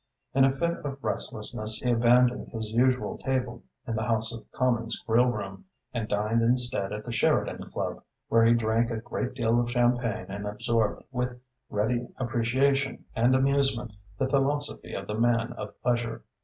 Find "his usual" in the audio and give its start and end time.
2.47-3.19